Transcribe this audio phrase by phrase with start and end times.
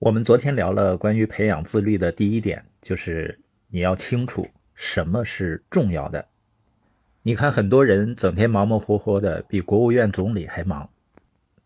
[0.00, 6.26] 我们昨天聊了关于培养自律的第一点，就是你要清楚什么是重要的。
[7.20, 10.88] 你看，很多人整天忙忙活活的，比国务院总理还忙，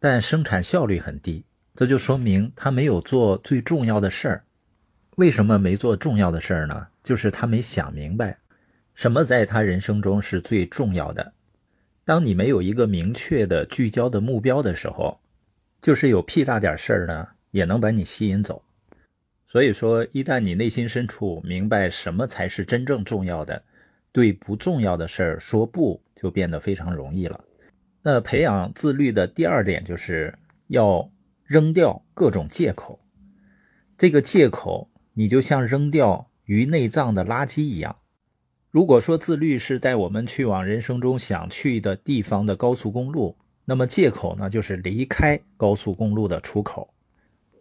[0.01, 1.45] 但生产效率很低，
[1.77, 4.45] 这就说明他没有做最重要的事儿。
[5.15, 6.89] 为什么没做重要的事儿呢？
[7.05, 8.39] 就是他没想明白，
[8.97, 11.35] 什么在他人生中是最重要的。
[12.05, 15.21] 当你没有一个明确的聚焦的目标的时候，
[15.81, 17.29] 就是有屁大点事儿呢。
[17.55, 18.61] 也能把你吸引走，
[19.47, 23.63] 所以说，一旦你内心深处明白什么才是真正重要的，
[24.11, 27.45] 对不重要的事儿说不就变得非常容易了。
[28.03, 30.37] 那培养自律的第二点就是
[30.67, 31.09] 要
[31.45, 32.99] 扔掉各种借口。
[33.97, 37.95] 这个借口，你就像扔掉鱼内脏的垃圾一样。
[38.73, 46.91] 如果说自律是带我们去往人生中想去的地方的高速公路，那么借口呢，就是离开高速公路的出口。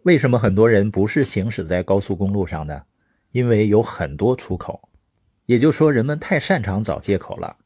[0.04, 2.82] 为什么很多人不是行驶在高速公路上呢？
[3.32, 4.90] 因为有很多出口，
[5.46, 7.56] 也就是说，人们太擅长找借口了，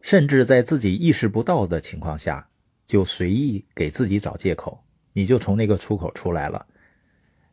[0.00, 2.48] 甚至在自己意识不到的情况下，
[2.86, 6.64] 就随意给自己找借口，你就从那个出口出来了。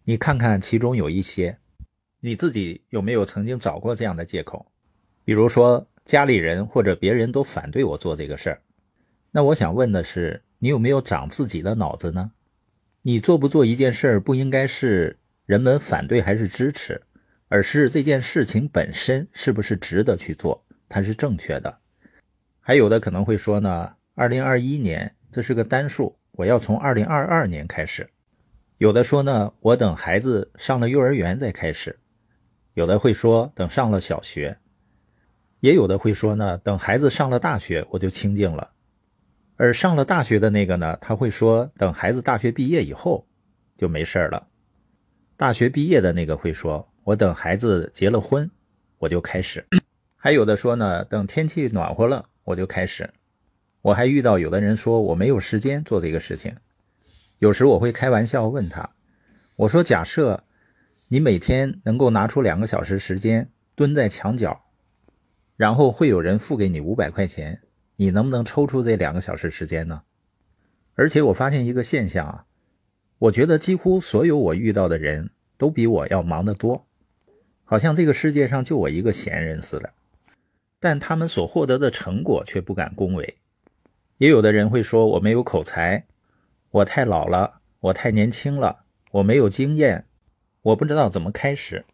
[0.04, 1.58] 你看看其中有一些，
[2.20, 4.68] 你自己有没有曾经找过这样的借口？
[5.26, 8.62] 比如说家里人或者别人都反对我做这个事儿，
[9.32, 12.34] 那我想问的是，你有没有长自己的脑子呢？
[13.08, 17.02] 你做不做一件事儿，不应该是人们反对还是支持，
[17.48, 21.78] 而是这件事情本身是不是值得去做，它是正确的。
[22.60, 28.10] 还有的可能会说呢，二零二一年这是个单数，我要从二零二二年开始。
[28.78, 31.98] 有的说呢，我等孩子上了幼儿园再开始。
[32.74, 34.58] 有的会说等上了小学，
[35.62, 38.70] 也有的会说呢，等孩子上了大学我就清静了。
[39.58, 43.28] 而上了大学的那个呢，他会说等孩子大学毕业以后
[43.76, 44.48] 就没事了。
[45.36, 48.50] 大学毕业的那个会说，我等孩子结了婚
[49.00, 49.66] 我就开始。
[50.16, 53.10] 还有的说呢，等天气暖和了我就开始。
[53.82, 56.56] 我还遇到有的人说我没有时间做这个事情。
[57.40, 58.90] 有时我会开玩笑问他，
[59.56, 60.44] 我说假设
[61.08, 64.66] 你每天能够拿出两个小时时间蹲在墙角，
[65.56, 67.62] 然后会有人付给你五百块钱。
[67.98, 70.04] 你能不能抽出这两个小时时间呢？
[70.96, 72.46] 而且我发现一个现象啊，
[73.20, 76.88] 我觉得几乎所有我遇到的人都比我要忙得多，
[77.66, 79.94] 好像这个世界上就我一个闲人似的。
[80.80, 83.38] 但他们所获得的成果却不敢恭维。
[84.20, 86.06] 也有的人会说我没有口才，
[86.70, 90.06] 我太老了，我太年轻了，我没有经验，
[90.62, 91.86] 我不知道怎么开始。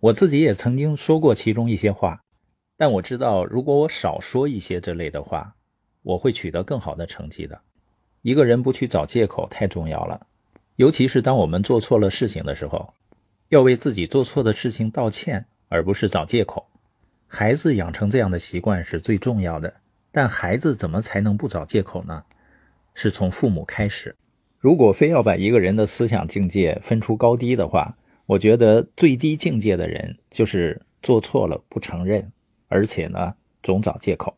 [0.00, 2.22] 我自己也曾经说过其中一些话。
[2.78, 5.56] 但我知道，如果我少说一些这类的话，
[6.02, 7.60] 我会取得更好的成绩的。
[8.22, 10.28] 一个人不去找借口太重要了，
[10.76, 12.94] 尤其是当我们做错了事情的时候，
[13.48, 16.68] 要为自己做错的事情道歉，而不是找借口。
[17.26, 19.74] 孩子养成这样的习惯是最重要的，
[20.12, 22.22] 但孩子怎么才能不找借口呢？
[22.94, 24.14] 是从父母开始。
[24.58, 27.96] 如果非要把一个人的思想境界分出高低的话，
[28.26, 32.30] 我觉得最低境界的人就是做错了不承认。
[32.68, 34.36] 而且呢，总找借口。